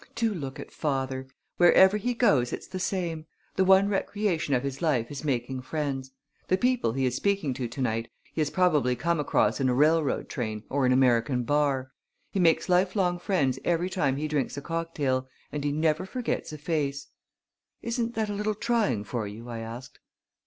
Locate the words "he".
1.97-2.15, 6.93-7.05, 8.33-8.41, 12.31-12.39, 14.17-14.27, 15.63-15.71